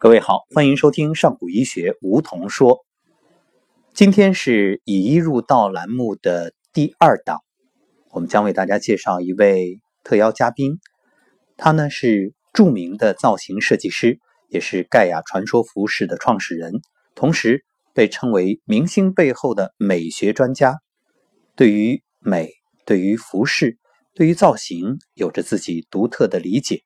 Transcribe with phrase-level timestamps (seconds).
[0.00, 2.86] 各位好，欢迎收听上古医学梧桐说。
[3.92, 7.40] 今天是以医入道栏目的第二档，
[8.12, 10.78] 我们将为大家介绍一位特邀嘉宾，
[11.56, 16.74] 他呢是著名的造型设计师，也是盖亚传说服饰的创始人，
[17.16, 20.78] 同时被称为明星背后的美学专家，
[21.56, 22.52] 对于美、
[22.86, 23.78] 对于服饰、
[24.14, 26.82] 对于造型，有着自己独特的理解。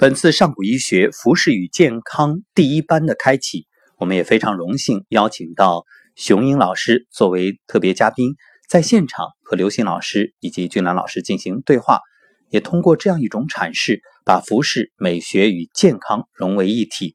[0.00, 3.66] 本次上古医学服饰与健康第一班的开启，
[3.98, 5.84] 我们也非常荣幸邀请到
[6.16, 8.32] 熊英老师作为特别嘉宾，
[8.66, 12.00] 在现场和刘星老师以及俊兰老师进行对话，
[12.48, 17.14] 也通过这样一种阐释，把服饰美学与健康融为一体，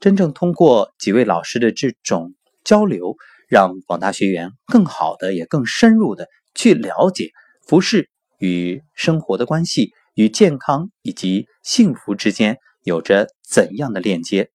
[0.00, 2.32] 真正通过几位老师的这种
[2.64, 3.14] 交流，
[3.46, 7.30] 让广大学员更好的也更深入的去了解
[7.68, 8.08] 服饰
[8.38, 9.90] 与生活的关系。
[10.14, 14.50] 与健康以及幸福之间有着怎样的链接？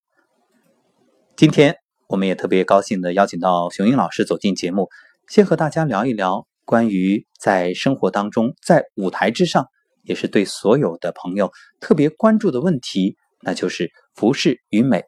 [1.36, 4.90] 今天我们也特别高兴的邀请到熊英老师走进节目，
[5.28, 9.68] 先和大家聊一聊关于在生活当中，在舞台之上，
[10.04, 15.06] 也是对所有的朋友特别关注的问题，那就是服饰与美。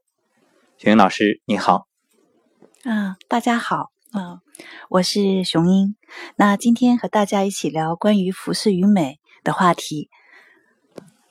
[0.77, 1.87] 熊英老师，你好。
[2.83, 4.39] 啊，大家好，啊，
[4.89, 5.95] 我是熊英。
[6.37, 10.09] 那今天和大家一起聊关于服饰与美的话题。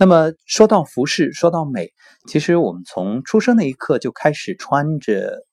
[0.01, 1.93] 那么说到服饰，说到美，
[2.29, 5.45] 其实我们从出生那一刻就开始穿着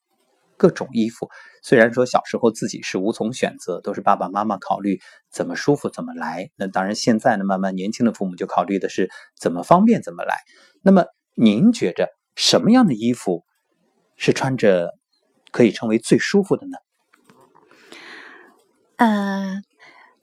[0.56, 1.30] 各种衣服。
[1.64, 5.00] 虽然说小时候自己是无从选择，都是爸爸妈妈考虑
[5.32, 6.52] 怎么舒服怎么来。
[6.58, 10.36] 那当然现在呢，慢慢年轻的父母就考虑的是怎么方便怎么来。
[10.84, 13.44] 那么您觉着什么样的衣服
[14.16, 14.94] 是穿着
[15.52, 16.78] 可以称为最舒服的呢？
[18.98, 19.62] 呃，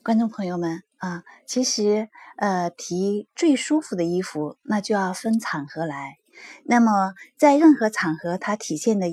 [0.05, 0.85] 观众朋友们。
[1.03, 2.09] 啊，其实，
[2.43, 6.17] 呃，提最舒服的衣服，那就要分场合来。
[6.65, 9.07] 那么，在任何场合，它体现的，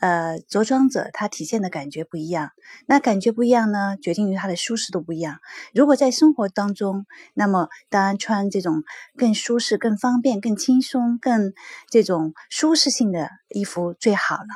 [0.00, 2.50] 呃，着装者他体现的感觉不一样。
[2.86, 5.38] 那感觉不一样呢，决定于它的舒适度不一样。
[5.72, 8.82] 如果在生活当中，那么当然穿这种
[9.16, 11.52] 更舒适、更方便、更轻松、更
[11.88, 14.48] 这种舒适性的衣服最好了。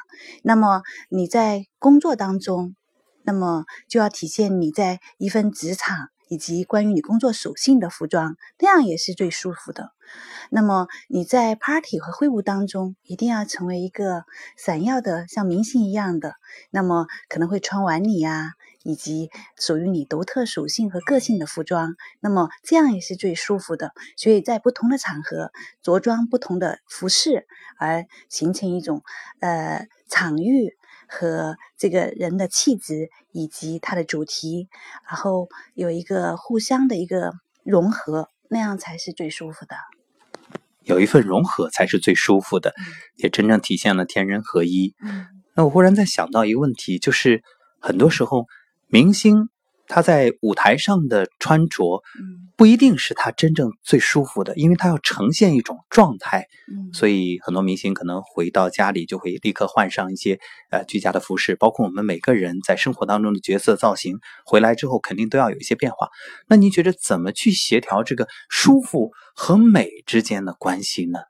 [0.43, 2.75] 那么你在工作当中，
[3.23, 6.09] 那么就要体现你在一份职场。
[6.29, 9.93] 以及关于你工作属性的服装，那样也是最舒服的。
[10.51, 14.25] 那么你在 party 和会晤当中，一定要成为一个
[14.57, 16.35] 闪耀的像明星一样的。
[16.71, 18.53] 那么可能会穿晚礼啊，
[18.85, 21.97] 以及属于你独特属性和个性的服装。
[22.21, 23.93] 那么这样也是最舒服的。
[24.17, 25.51] 所以在不同的场合
[25.83, 27.47] 着装不同的服饰，
[27.79, 29.03] 而形成一种
[29.41, 30.77] 呃场域。
[31.07, 34.69] 和这个人的气质以及他的主题，
[35.09, 39.77] 然后有一个互相的一个融合，那样才是最舒服的。
[40.83, 42.75] 有一份融合才是最舒服的，
[43.17, 44.95] 也真正体现了天人合一。
[45.55, 47.43] 那我忽然在想到一个问题，就是
[47.81, 48.47] 很多时候
[48.87, 49.49] 明星。
[49.89, 52.03] 他在舞台上的穿着，
[52.57, 56.47] 不一定是他真正最舒服的，因为他要呈现一种状态，
[56.93, 60.39] 所以很多明星可能回到家里就会立刻换上一些
[60.71, 66.09] 呃居家的服饰，包括我们每个人在生活当中的角色造型，回来之后肯定都要有一些变化。
[66.49, 71.21] 那您觉得怎么去协调这个舒服和美之间的关系呢？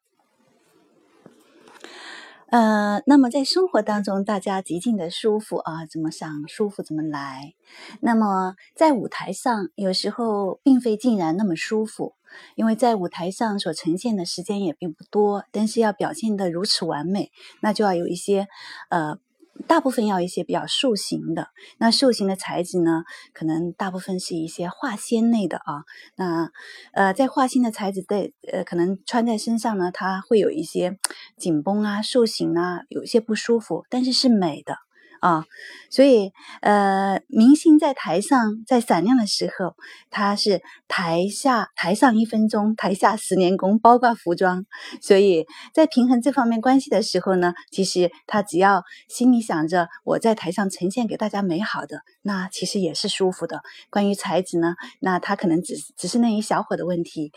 [2.56, 7.52] 呃，那么在生活当中，大家极尽的舒服啊，怎么想舒服怎么来。
[8.00, 12.14] 那么在舞台上，有时候并非竟然那么舒服，
[12.54, 17.30] 因为在舞台上所呈现的时间也并不多，但是要表现的如此完美，
[17.60, 18.48] 那就要有一些
[18.88, 19.18] 呃。
[19.66, 25.84] 大部分要一些比较塑形的，那塑形的材质呢，可能大部分是一些化纤类的啊。
[26.16, 26.50] 那
[26.92, 30.98] 呃，在化纤的材质在呃，可能穿在身上呢，它会有一些
[31.36, 34.85] 紧绷啊、塑形啊，有一些不舒服，但是是美的。
[35.26, 35.44] 啊，
[35.90, 39.74] 所以呃，明星在台上在闪亮的时候，
[40.08, 44.66] 他是台下台上一分钟，台下十年功，包括服装。
[45.00, 45.44] 所以
[45.74, 53.62] 在平衡这方面关系的时候呢，其实他只要心里想着我在台上呈现给大家美好的，那其实也是舒服的。
[53.90, 57.32] 关于才子呢，那他可能只只是那一小会的问题，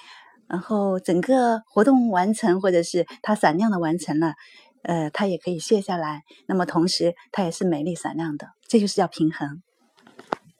[0.47, 4.35] 然后整个活动完成，或者是他闪亮的完成了。
[4.83, 9.61] 呃，它也可以卸下来，那么同时它也是美丽闪亮的，这就是叫平衡。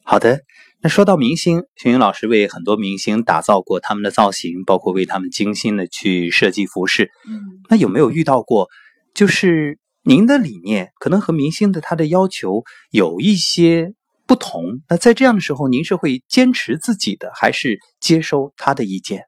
[0.03, 0.41] 好的，
[0.81, 7.11] 那说到明星，熊云老师为很多明星打造过他们的造型，包括为他们精心的去设计服饰。
[7.27, 8.67] 嗯，那有没有遇到过，
[9.13, 13.93] 就是您的理念可能和明星的他的要求有一些
[14.25, 14.81] 不同？
[14.89, 19.25] 那在这样的时候，您是会坚持自己的，还是接收他的意见？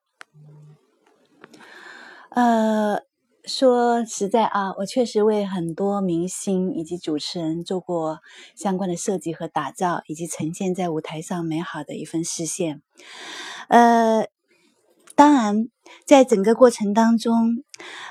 [2.31, 3.01] 呃。
[3.45, 8.19] 说实在啊，我确实为很多明星以及主持人做过
[8.55, 12.83] 相关的设计和打造，以及呈现在舞台上美好的一份视线。
[13.67, 14.27] 呃，
[15.15, 15.69] 当然，
[16.05, 17.63] 在整个过程当中，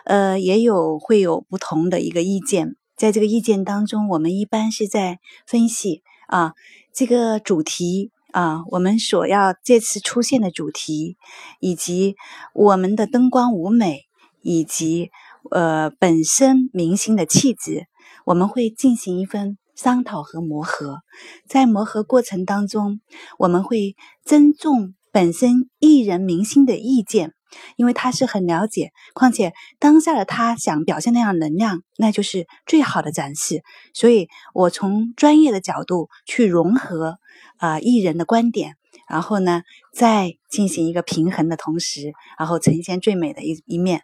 [0.05, 2.75] 呃，也有会有不同的一个意见。
[2.97, 6.55] 在这个意见当中，我们一般是在分析啊，
[6.93, 11.17] 这个主题啊，我们所要这次出现的主题，
[11.61, 12.17] 以及
[12.53, 14.10] 我们的灯光舞美。
[14.43, 15.11] 以及
[15.51, 17.87] 呃本身明星的气质，
[18.25, 20.99] 我们会进行一份商讨和磨合。
[21.47, 23.01] 在磨合过程当中，
[23.39, 27.33] 我们会尊重本身艺人明星的意见，
[27.77, 28.93] 因为他是很了解。
[29.15, 33.63] 况且当下的他想表现那样能量，那就是最好的展示。
[33.95, 37.19] 所以我从专业的角度去融合
[37.57, 38.77] 啊艺人的观点，
[39.09, 44.03] 然后呢再进行一个平衡的同时，然后呈现最美的一一面。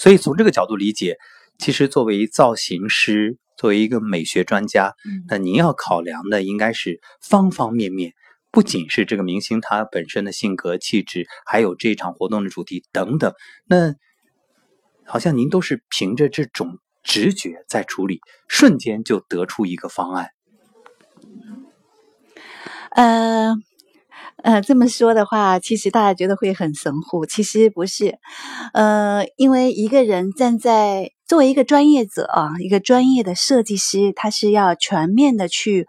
[0.00, 1.18] 所以从这个角度理解，
[1.58, 4.94] 其实作为造型师，作为一个美学专家，
[5.28, 8.14] 那您要考量的应该是方方面面，
[8.50, 13.34] 不仅是这个明星他本身的性格气质，还有这场活动的主题等等。
[13.66, 13.94] 那
[15.04, 20.30] 好像您都是凭着这种直觉在处理，瞬间就得出一个方案。
[22.92, 23.54] 呃。
[24.42, 28.18] 呃，这么说的话，其实大家觉得会很神乎，其实不是。
[28.72, 35.86] 呃，因为一个人站在作为一个专业者啊，一个专业的设计师，他是要全面的去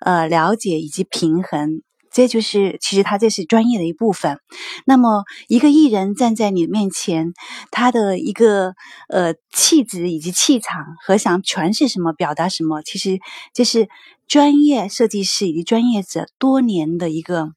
[0.00, 4.38] 呃了解以及平衡，这就是其实他这是专业的一部分。
[4.84, 7.32] 那么一个艺人站在你面前，
[7.70, 8.74] 他的一个
[9.08, 13.18] 呃气质以及气场和想诠释什么、表达什么，其实
[13.54, 13.88] 这是
[14.28, 17.52] 专业设计师以及专业者多年的一个。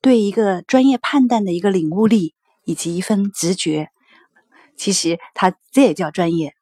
[0.00, 2.34] 对一个专业判断的一个领悟力
[2.64, 3.88] 以及一份直觉，
[4.76, 6.54] 其实他这也叫专业。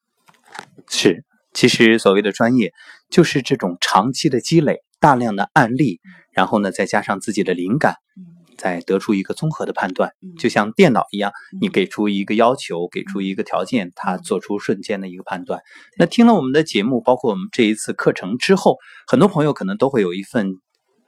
[0.88, 2.73] 是，其实所谓的专业，
[3.11, 6.00] 就是这种长期的积累，大量的案例，
[6.32, 7.97] 然后呢，再加上自己的灵感，
[8.56, 10.12] 再得出一个综合的判断。
[10.38, 15.61] 就像电脑一样，你给出一个要求，给出一个条件，它做出瞬间的一个判断。
[15.99, 20.55] 那听了我们的节目，包括我们这一次课程之后，很多朋友可能都会有一份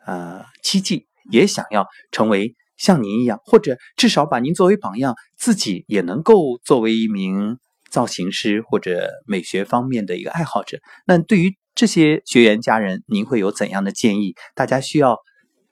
[0.05, 1.07] 呃期冀。
[1.31, 7.59] 也想要成为像您一样，或者至少把您作为榜样，自己也能够作为一名
[7.91, 10.79] 造型师或者美学方面的一个爱好者。
[11.07, 14.35] 那对于这些学员家人，您会有怎样的建议？
[14.55, 15.17] 大家需要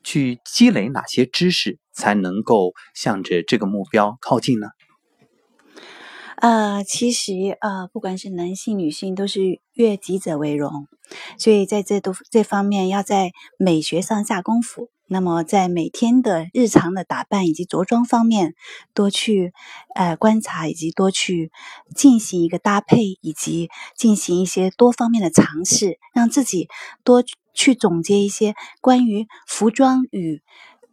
[0.02, 4.68] 去积累哪些知识，才能够向着这个目标靠近呢？
[6.36, 10.86] 呃，其实呃，不管是男性、女性，都是悦己者为荣，
[11.38, 14.90] 所以在这都这方面要在美学上下功夫。
[15.08, 18.54] 那么，在每天的日常的打扮以及着装方面，
[18.92, 19.52] 多去
[19.94, 21.52] 呃观察，以及多去
[21.94, 26.68] 进行一个搭配，以及进行一些多方面的尝试，让自己
[27.04, 27.22] 多
[27.54, 30.42] 去总结一些关于服装与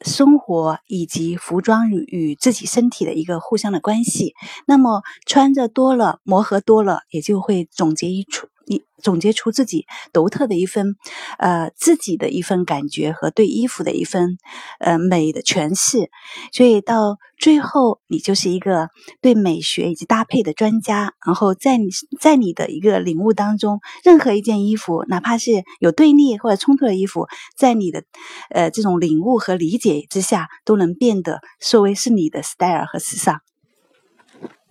[0.01, 4.35] 生活以及服装与与自己身体的一个互相的关系。
[4.67, 8.47] 那么穿着多了，磨合多了，也就会总结一出。
[8.65, 10.95] 你总结出自己独特的一份，
[11.37, 14.37] 呃，自己的一份感觉和对衣服的一份，
[14.79, 16.09] 呃，美的诠释。
[16.51, 18.89] 所以到最后，你就是一个
[19.21, 21.13] 对美学以及搭配的专家。
[21.25, 21.87] 然后在你
[22.19, 27.27] 在你的一个领悟当中，任何一件衣服，哪怕是有对立或者冲突的衣服，
[27.57, 28.03] 在你的
[28.49, 33.41] 呃这种领悟和理解之下，都能变得作为是你的 style 和时尚。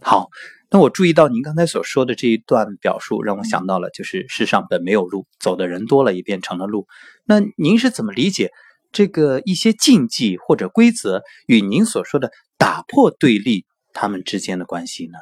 [0.00, 0.28] 好。
[0.72, 6.86] 那我注意到您刚才所说的这一段表述，让我想到了，就是世上本没有路，走的人多了也变成了路。
[7.26, 8.50] 那您是怎么理解
[8.90, 15.18] 这个一些禁忌或者规则与您所说的打破对立他们之间的关系呢？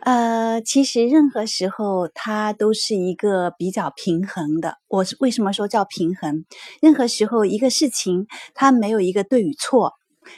[0.00, 4.76] 呃，其实任何时候它都是一个比较平衡的。
[4.88, 6.46] 我是为什么说叫平衡？
[6.80, 9.92] 任何时候一个事情它没有一个对与错。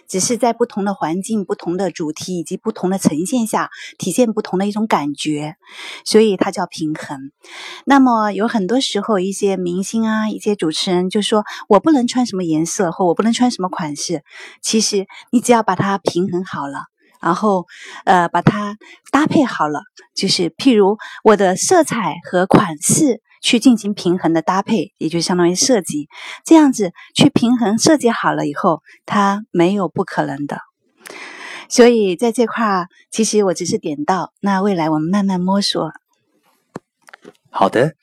[0.08, 5.56] 只是在不同的环境、不同的主题以及不同的呈现下，体现不同的一种感觉，
[6.04, 7.30] 所以它叫平衡。
[7.84, 14.22] 那么有很多时候，一些明星啊，一些主持人就说我不能穿什么颜色，或我不能穿什么款式。
[14.62, 16.84] 其实你只要把它平衡好了，
[17.20, 17.66] 然后
[18.04, 18.76] 呃把它
[19.10, 19.82] 搭配好了，
[20.14, 23.20] 就是譬如我的色彩和款式。
[23.40, 26.08] 去进行平衡的搭配，也就相当于设计，
[26.44, 30.58] 这样子去平衡设计好了以后，它没有不可能的。
[31.68, 35.92] 所以在这块儿，其实我只是点到，那未来我们慢慢摸索。
[37.50, 37.94] 好的，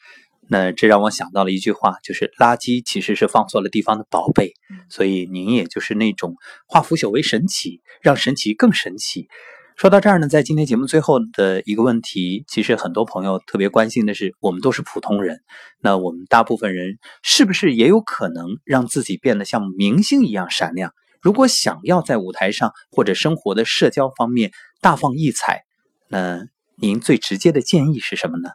[0.50, 4.54] 那这让我想到了一句话，就是垃圾其实是放错了地方的宝贝。
[4.90, 6.36] 所以您也就是那种
[6.68, 9.28] 化腐朽为神奇，让神奇更神奇。
[9.76, 15.42] 说到这儿呢，在今天节目最后的一个问题，其实很多朋友特别关心的是，我们都是普通人，
[15.82, 20.94] 那我们大部分人是不是也有可能让自己变得像明星一样闪亮？
[21.22, 25.66] 如果想要在舞台上或者生活的社交方面大放异彩，
[26.08, 28.52] 那您最直接的建议是什么呢？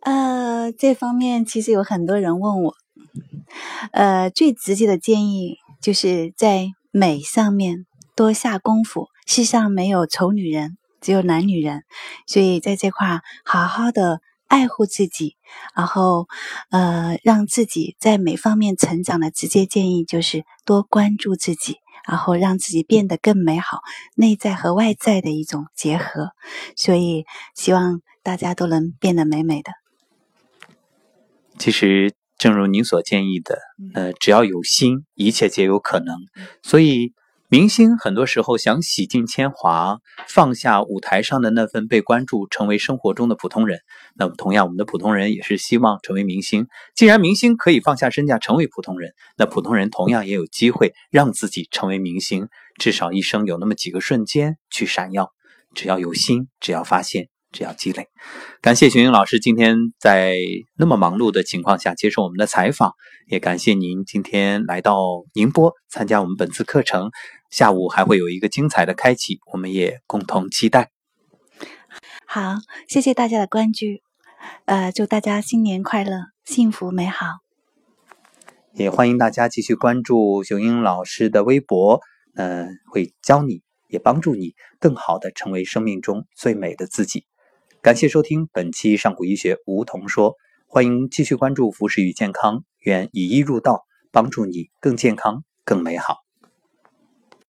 [0.00, 2.74] 呃，这方面其实有很多人问我，
[3.92, 7.84] 呃，最直接的建议就是在美上面。
[8.18, 11.84] 多下功夫，世上没有丑女人，只有懒女人。
[12.26, 15.36] 所以在这块好好的爱护自己，
[15.72, 16.26] 然后
[16.70, 21.76] 呃让自己在每方面成长的直接建议就是多关注自己，
[22.08, 23.82] 然后让自己变得更美好，
[24.16, 26.32] 内在和外在的一种结合。
[26.74, 29.70] 所以希望大家都能变得美美的。
[31.56, 33.60] 其实正如您所建议的，
[33.94, 36.16] 呃，只要有心，一切皆有可能。
[36.64, 37.12] 所以。
[37.50, 43.80] 明星很多时候想洗尽铅华，放下舞台上的那份被关注，成为生活中的普通人。
[44.14, 46.66] 那么，同样，我们的普通人也是希望成为明星。
[46.94, 52.48] 既然明星可以放下身价成为普通人，那普通人同样也有机会让自己成为明星。
[52.78, 55.30] 至少一生有那么几个瞬间去闪耀，
[55.74, 57.30] 只要有心，只要发现。
[57.50, 58.08] 只要积累，
[58.60, 60.36] 感谢熊英老师今天在
[60.76, 62.92] 那么忙碌的情况下接受我们的采访，
[63.26, 67.10] 也感谢您今天来到宁波参加我们本次课程。
[67.50, 70.90] 下午还会有一个精彩的开启，我们也共同期待。
[72.26, 73.86] 好，谢谢大家的关注，
[74.66, 77.38] 呃，祝大家新年快乐，幸福美好。
[78.74, 82.00] 也欢迎大家继续关注雄鹰老师的微博，
[82.34, 87.24] 嗯，会教你，也帮助你更好的成为生命中最美的自己。
[87.80, 90.34] 感谢收听本期上古医学梧桐说，
[90.66, 96.27] 欢迎继续关注服饰与健康，愿以医入道，帮助你更健康、更美好。